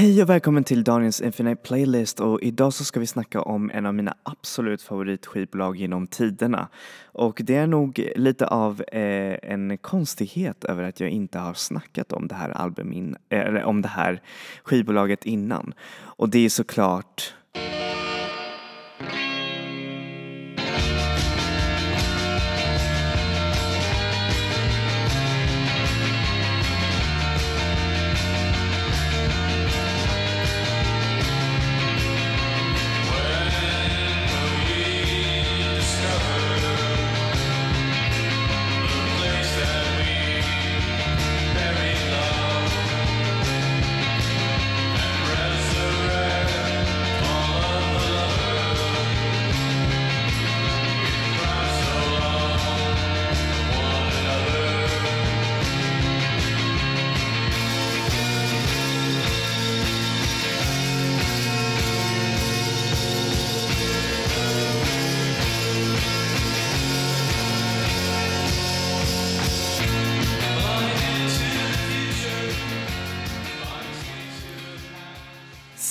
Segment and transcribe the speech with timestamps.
[0.00, 3.86] Hej och välkommen till Daniels Infinite Playlist och idag så ska vi snacka om en
[3.86, 6.68] av mina absolut favoritskivbolag genom tiderna.
[7.04, 12.12] Och det är nog lite av eh, en konstighet över att jag inte har snackat
[12.12, 14.22] om det här albumin, eh, eller om det här
[14.62, 15.74] skivbolaget innan.
[16.00, 17.34] Och det är såklart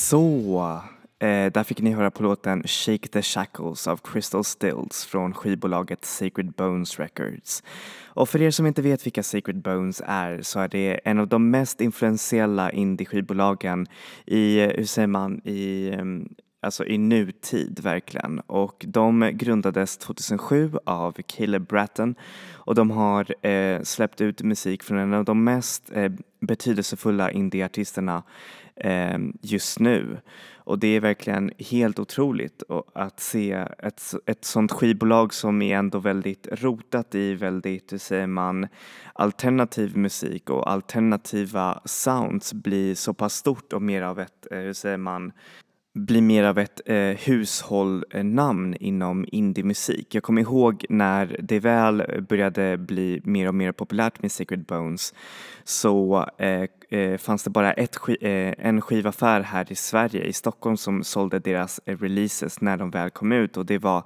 [0.10, 0.82] Så,
[1.20, 6.06] eh, där fick ni höra på låten Shake the Shackles av Crystal Stills från skivbolaget
[6.06, 7.64] Sacred Bones Records.
[8.06, 11.28] Och för er som inte vet vilka Sacred Bones är så är det en av
[11.28, 13.88] de mest influentiella indie-skivbolagen
[14.26, 16.30] i, hur säger man, i um,
[16.62, 18.40] alltså i nutid verkligen.
[18.40, 22.16] Och de grundades 2007 av Caleb Bratton
[22.54, 28.24] och de har eh, släppt ut musik från en av de mest eh, betydelsefulla indieartisterna
[28.80, 30.18] Ehm, just nu.
[30.56, 36.00] Och det är verkligen helt otroligt att se ett, ett sånt skivbolag som är ändå
[36.00, 38.68] väldigt rotat i väldigt, hur säger man,
[39.14, 44.74] alternativ musik och alternativa sounds blir så pass stort och mer av ett, eh, hur
[44.74, 45.32] säger man,
[45.94, 50.16] blir mer av ett eh, hushållnamn inom indiemusik.
[50.16, 55.14] Jag kommer ihåg när det väl började bli mer och mer populärt med Sacred Bones
[55.64, 60.34] så eh, eh, fanns det bara ett sk eh, en skivaffär här i Sverige, i
[60.34, 64.04] Stockholm, som sålde deras eh, releases när de väl kom ut och det var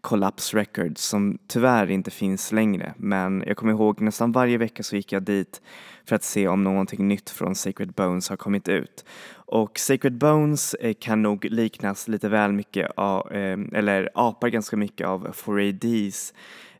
[0.00, 2.94] Collapse Records som tyvärr inte finns längre.
[2.96, 5.62] Men jag kommer ihåg nästan varje vecka så gick jag dit
[6.06, 9.04] för att se om någonting nytt från Sacred Bones har kommit ut.
[9.46, 14.76] Och Sacred Bones eh, kan nog liknas lite väl mycket av, eh, eller apar ganska
[14.76, 16.32] mycket av 4ADs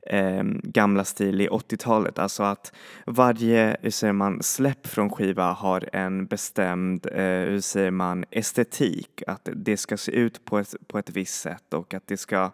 [0.07, 2.19] eh, gamla stil i 80-talet.
[2.19, 2.73] Alltså att
[3.07, 9.23] varje, hur säger man, släpp från skiva har en bestämd, eh, hur säger man, estetik.
[9.27, 12.51] Att det ska se ut på ett, på ett visst sätt och att det ska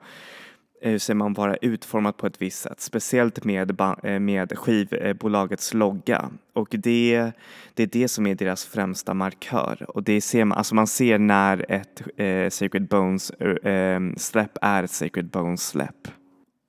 [0.80, 6.30] hur säger man, vara utformat på ett visst sätt, speciellt med, eh, med skivbolagets logga.
[6.52, 7.30] Och det,
[7.74, 9.86] det är det som är deras främsta markör.
[9.88, 14.58] Och det ser man, alltså man ser när ett eh, Sacred Bones eh, ehm, släpp
[14.62, 16.08] är ett Sacred Bones släpp.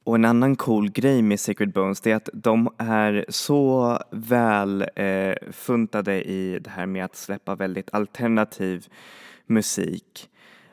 [0.04, 5.34] Och en annan cool grej med Sacred Bones är att de är så väl eh,
[5.52, 8.88] funtade i det här med att släppa väldigt alternativ
[9.46, 10.30] musik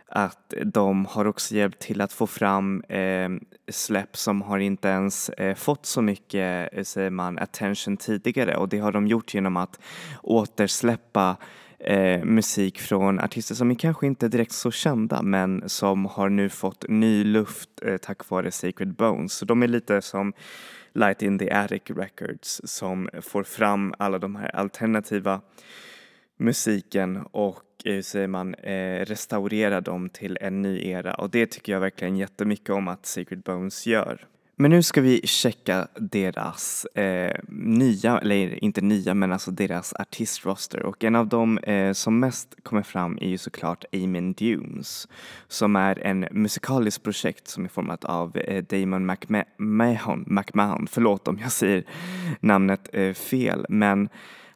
[0.08, 3.28] att de har också hjälpt till att få fram eh,
[3.69, 8.56] släpp som har inte ens eh, fått så mycket, eh, säger man, attention tidigare.
[8.56, 9.80] Och det har de gjort genom att
[10.22, 11.36] återsläppa
[11.78, 16.48] eh, musik från artister som är kanske inte direkt så kända men som har nu
[16.48, 19.32] fått ny luft eh, tack vare Sacred Bones.
[19.32, 20.32] Så de är lite som
[20.92, 25.40] Light in the Attic Records som får fram alla de här alternativa
[26.36, 31.46] musiken och eh, hur säger man, eh, restaurerar dem till en ny era och det
[31.46, 34.26] tycker jag verkligen jättemycket om att Sacred Bones gör.
[34.60, 40.82] Men nu ska vi checka deras eh, nya, eller inte nya, men alltså deras artistroster
[40.82, 45.08] och en av dem eh, som mest kommer fram är ju såklart Amen Dunes
[45.49, 51.38] som är en musikaliskt projekt som är format av eh, Damon McMahon, McMahon, förlåt om
[51.43, 51.84] jag säger
[52.40, 54.08] namnet eh, fel, men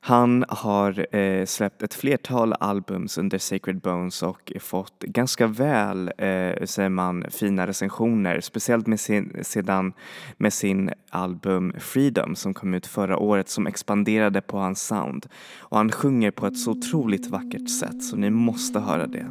[0.05, 6.65] han har eh, släppt ett flertal albums under Sacred Bones och fått ganska väl, eh,
[6.65, 8.41] säger man, fina recensioner.
[8.41, 9.93] Speciellt med sin, sedan
[10.37, 15.27] med sin album Freedom som kom ut förra året som expanderade på hans sound.
[15.59, 19.27] Och han sjunger på ett så otroligt vackert sätt så ni måste höra det.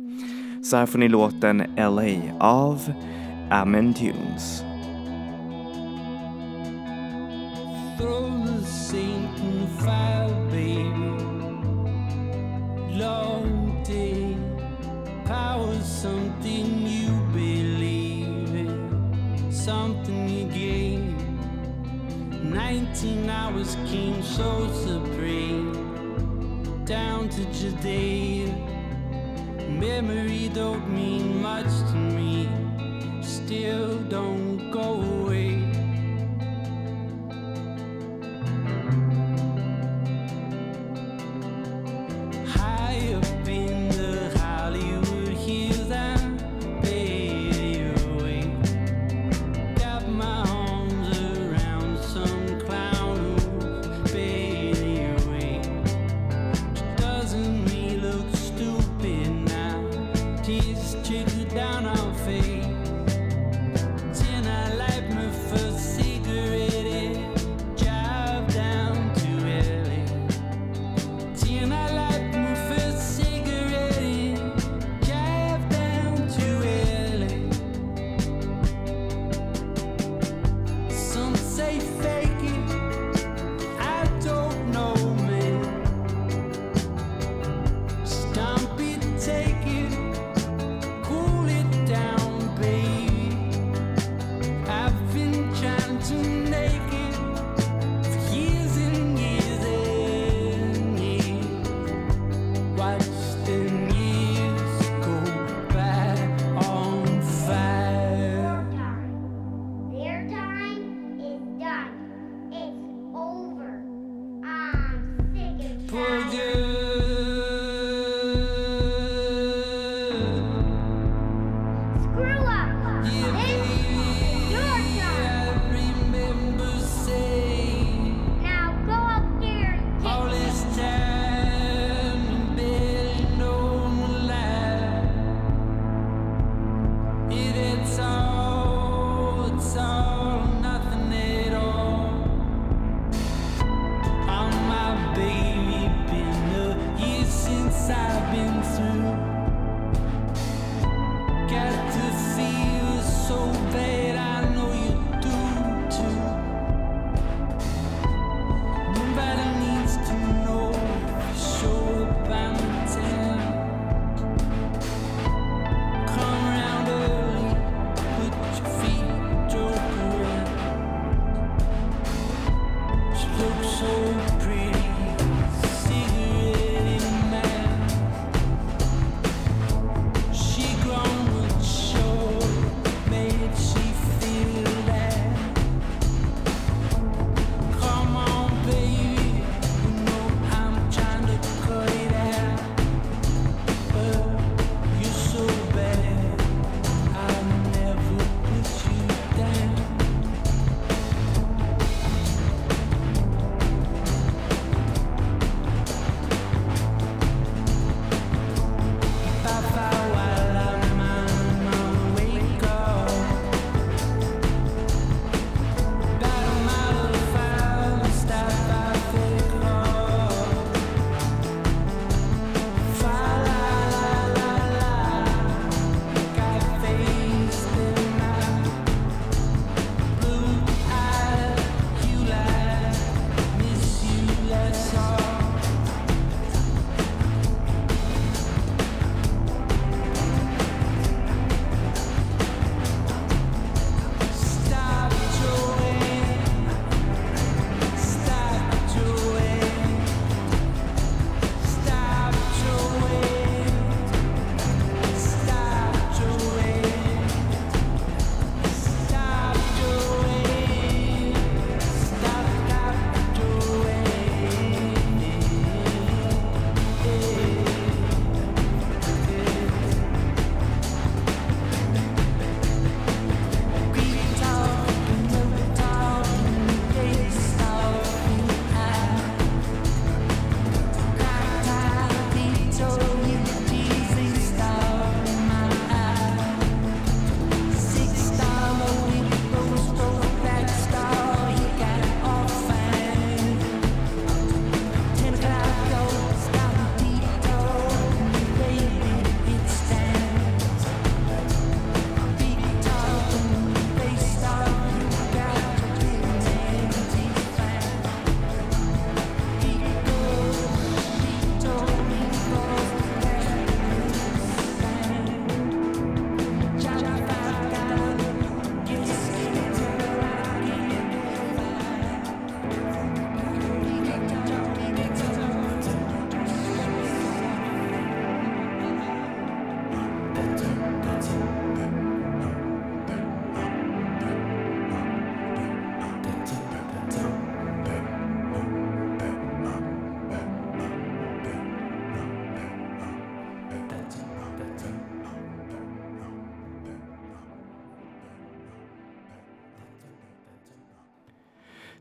[0.63, 2.93] Så här får ni låten LA av
[3.49, 4.63] Amen Dunes.
[9.79, 10.91] Fire, baby.
[12.97, 14.35] Long day,
[15.25, 21.17] power, something you believe in, something you gain.
[22.43, 25.73] 19 hours king, so supreme,
[26.85, 28.47] down to Judea.
[29.69, 32.49] Memory don't mean much to me.
[33.21, 34.30] Still don't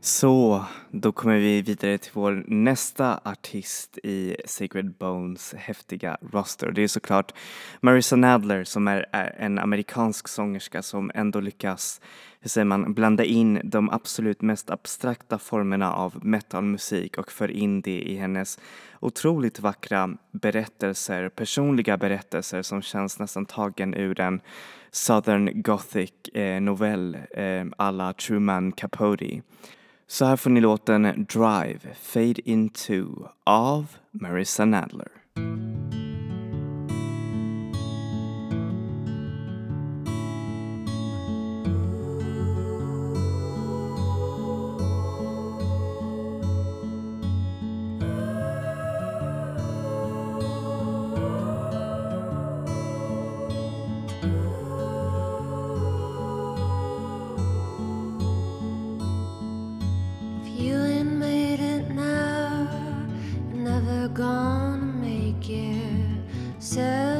[0.03, 6.71] Så, då kommer vi vidare till vår nästa artist i Sacred Bones häftiga roster.
[6.71, 7.33] Det är såklart
[7.81, 9.05] Marissa Nadler som är,
[9.37, 12.01] en amerikansk sångerska som ändå lyckas,
[12.39, 17.81] hur säger man, blanda in de absolut mest abstrakta formerna av metalmusik och för in
[17.81, 18.59] det i hennes
[18.99, 24.41] otroligt vackra berättelser, personliga berättelser som känns nästan tagen ur en
[24.91, 29.41] Southern Gothic eh, novell eh, alla Truman Capote.
[30.11, 33.05] Så här får ni låten Drive, Fade Into
[33.45, 35.07] av Marissa Nadler.
[66.71, 67.10] So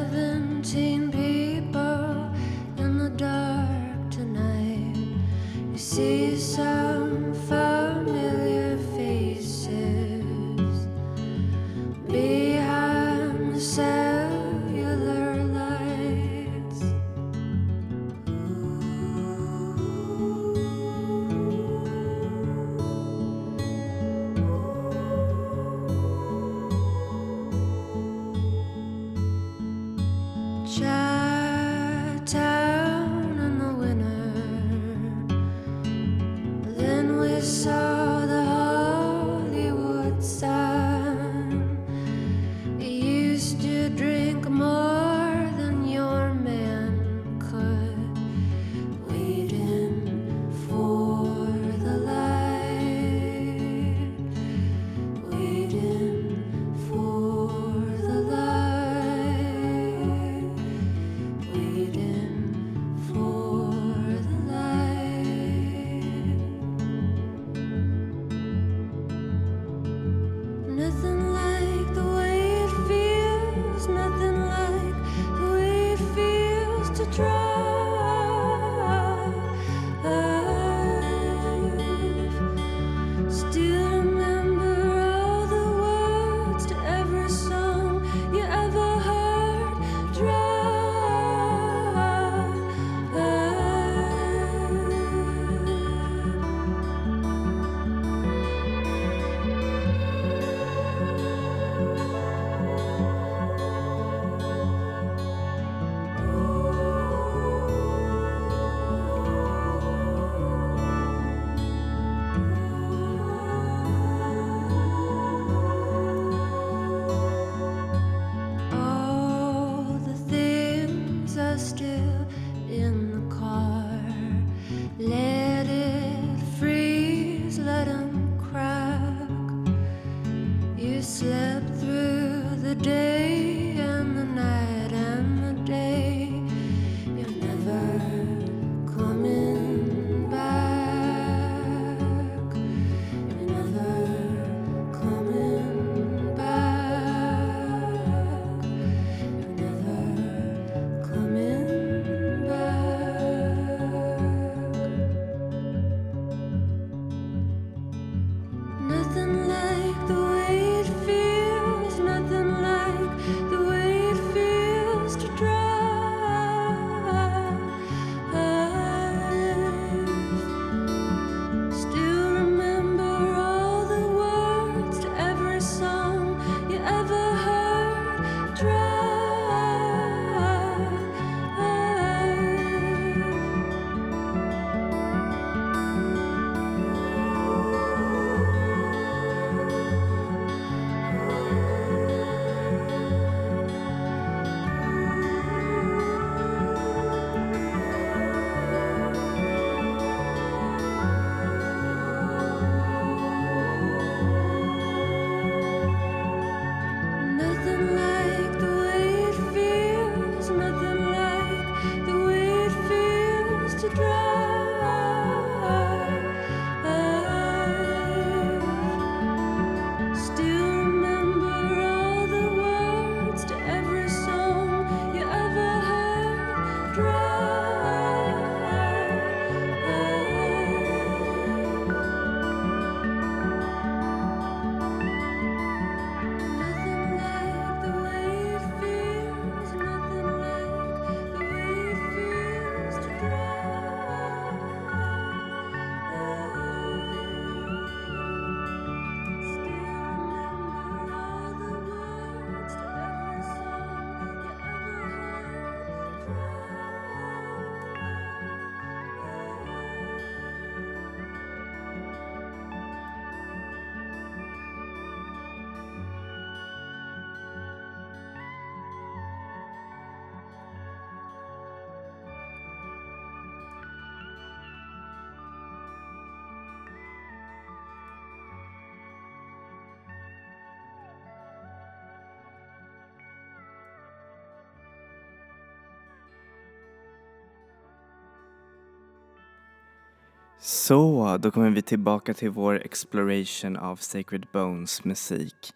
[290.71, 295.73] Så, då kommer vi tillbaka till vår exploration av Sacred Bones musik.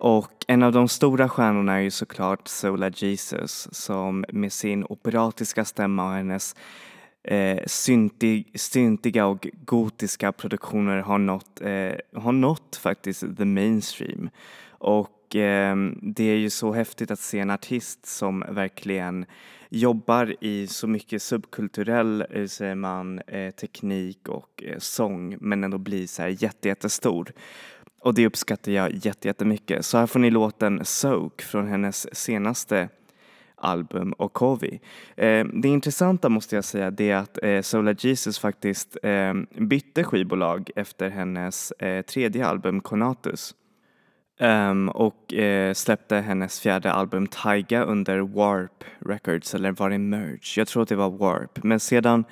[0.00, 5.64] Och en av de stora stjärnorna är ju såklart Sola Jesus som med sin operatiska
[5.64, 6.56] stämma och hennes
[7.22, 14.30] eh, syntig, syntiga och gotiska produktioner har nått, eh, har nått faktiskt the mainstream.
[14.68, 19.26] Och eh, det är ju så häftigt att se en artist som verkligen
[19.68, 25.78] jobbar i så mycket subkulturell, eh, säger man, eh, teknik och eh, sång men ändå
[25.78, 27.32] blir så här jätte, jättestor.
[27.98, 29.84] Och det uppskattar jag jätte, jättemycket.
[29.84, 32.88] Så här får ni låten Soak från hennes senaste
[33.60, 34.80] album Okovi.
[35.16, 40.04] Eh, det intressanta måste jag säga det är att eh, Sola Jesus faktiskt eh, bytte
[40.04, 43.54] skivbolag efter hennes eh, tredje album Conatus.
[44.40, 50.54] Um, och eh, släppte hennes fjärde album Taiga under Warp Records, eller var det Merge?
[50.56, 51.62] Jag tror att det var Warp.
[51.64, 52.24] Men sedan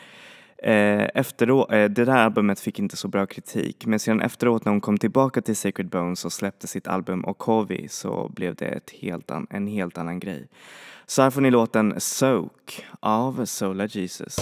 [0.62, 4.72] eh, efteråt, eh, det där albumet fick inte så bra kritik, men sedan efteråt när
[4.72, 8.90] hon kom tillbaka till Sacred Bones och släppte sitt album Okovi så blev det ett
[8.90, 10.48] helt an, en helt annan grej.
[11.06, 14.36] Så här får ni låten Soak av Sola Jesus.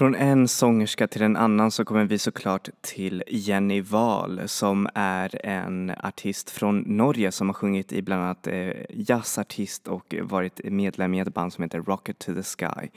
[0.00, 5.46] Från en sångerska till en annan så kommer vi såklart till Jenny Wahl som är
[5.46, 11.14] en artist från Norge som har sjungit i bland annat eh, jazzartist och varit medlem
[11.14, 12.88] i ett band som heter Rocket to the Sky.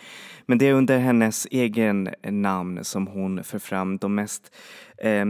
[0.46, 4.56] Men det är under hennes egen namn som hon för fram de mest
[4.98, 5.26] eh,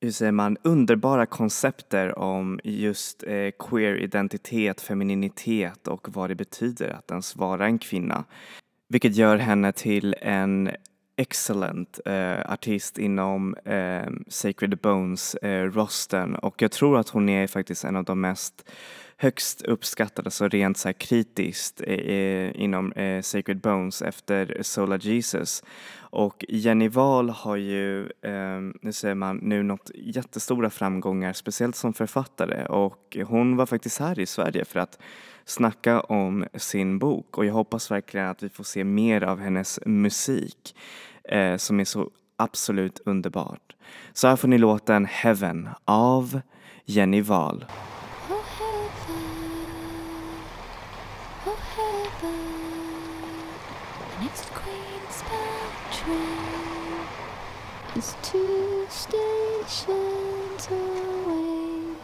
[0.00, 7.10] hur säger man, underbara koncepter om just eh, queer-identitet, femininitet och vad det betyder att
[7.10, 8.24] ens vara en kvinna.
[8.88, 10.70] Vilket gör henne till en
[11.16, 15.64] excellent eh, artist inom eh, Sacred Bones eh,
[16.34, 18.70] och jag tror att hon är faktiskt en av de mest
[19.16, 24.96] högst uppskattad, så rent så här kritiskt eh, eh inom eh, Sacred Bones efter Sola
[24.96, 25.64] Jesus.
[25.98, 31.92] Och Jenny Wahl har ju, eh, nu säger man, nu nått jättestora framgångar, speciellt som
[31.92, 34.98] författare och hon var faktiskt här i Sverige för att
[35.44, 39.80] snacka om sin bok och jag hoppas verkligen att vi får se mer av hennes
[39.86, 40.76] musik
[41.24, 43.76] eh, som är så absolut underbart.
[44.12, 46.40] Så här får ni låten Heaven av
[46.84, 47.64] Jenny Wahl.
[54.36, 55.22] Next Queen's
[55.92, 57.06] train
[57.96, 61.96] is two stations away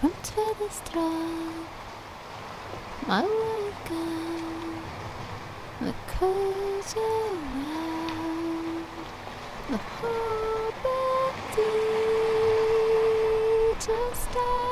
[0.00, 1.66] from Tvedestrand.
[3.06, 3.22] My
[5.80, 8.84] that curves around
[9.70, 10.84] the harbor
[13.78, 14.63] just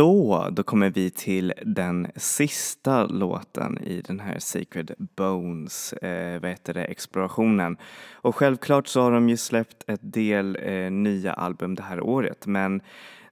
[0.00, 6.50] Så, då kommer vi till den sista låten i den här Sacred Bones, eh, vad
[6.50, 7.76] heter det, explorationen.
[8.12, 12.46] Och självklart så har de ju släppt ett del eh, nya album det här året
[12.46, 12.80] men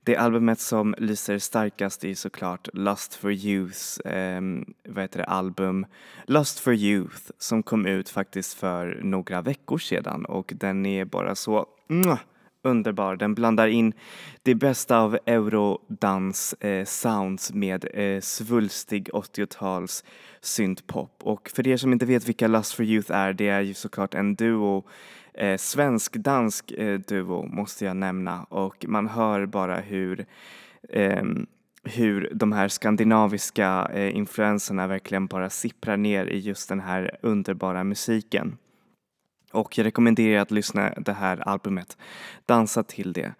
[0.05, 4.41] det albumet som lyser starkast är såklart Lust for Youth, eh,
[4.89, 5.87] vad heter det, album
[6.27, 11.35] Lust for Youth som kom ut faktiskt för några veckor sedan och den är bara
[11.35, 12.21] så mwah,
[12.69, 13.17] underbar.
[13.17, 13.93] Den blandar in
[14.43, 20.05] det bästa av eurodans eh, sounds med eh, svulstig 80-tals
[20.41, 21.21] syntpop.
[21.23, 24.15] Och för er som inte vet vilka Lust for Youth är, det är ju såklart
[24.15, 24.85] en duo
[25.35, 30.27] eh, svensk-dansk eh, duo måste jag nämna och man hör bara hur
[30.89, 31.47] ehm,
[31.85, 37.85] hur de här skandinaviska eh, influenserna verkligen bara sipprar ner i just den här underbara
[37.85, 38.59] musiken.
[39.53, 41.97] Och jag rekommenderar att lyssna det här albumet,
[42.47, 43.35] dansa till det.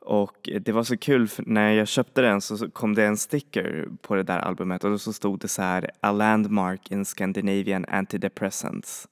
[0.00, 3.88] Och det var så kul för när jag köpte den så kom det en sticker
[4.02, 9.08] på det där albumet och så stod det så här A landmark in Scandinavian antidepressants.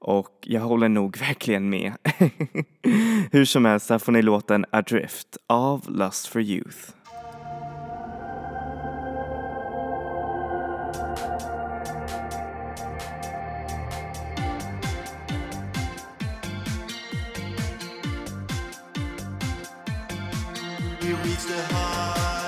[0.00, 1.92] Och jag håller nog verkligen med.
[3.32, 6.97] Hur som helst, här får ni låten Adrift av Lust for Youth.
[21.08, 22.47] he reached the heart.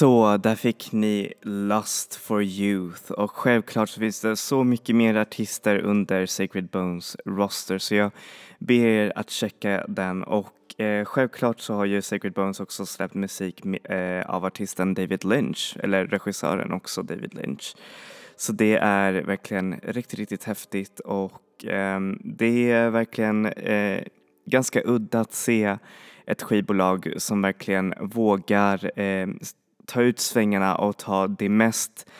[0.00, 5.14] Så där fick ni Lust for Youth och självklart så finns det så mycket mer
[5.14, 8.10] artister under Sacred Bones roster så jag
[8.58, 13.14] ber er att checka den och eh, självklart så har ju Sacred Bones också släppt
[13.14, 17.76] musik eh, av artisten David Lynch, eller regissören också David Lynch.
[18.36, 24.02] Så det är verkligen riktigt, riktigt häftigt och eh, det är verkligen eh,
[24.46, 25.76] ganska udda att se
[26.26, 29.26] ett skivbolag som verkligen vågar eh,
[29.86, 32.10] ta ut svängarna och ta det mest,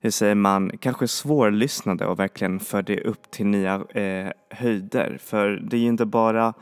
[0.00, 5.18] hur säger man, kanske svårlyssnade och verkligen för det upp till nya eh, höjder.
[5.20, 6.54] För det är ju inte bara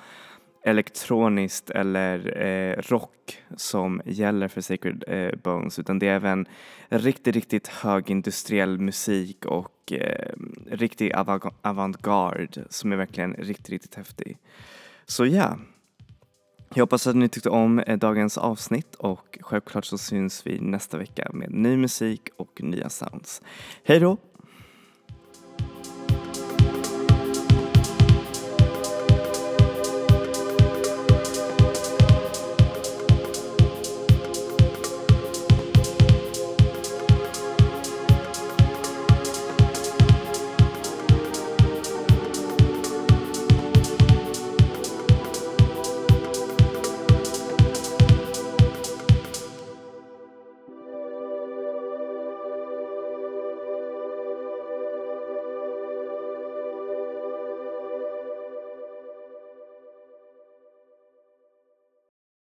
[0.66, 6.46] elektroniskt eller eh, rock som gäller för Sacred eh, Bones utan det är även
[6.88, 10.32] riktigt, riktigt högindustriell musik och eh,
[10.70, 14.38] riktig avant- avantgarde som är verkligen riktigt, riktigt häftig.
[15.06, 15.58] Så ja,
[16.74, 20.98] jag hoppas att ni tyckte om eh, dagens avsnitt och självklart så syns vi nästa
[20.98, 23.42] vecka med ny musik och nya sounds.
[23.84, 24.16] Hej då!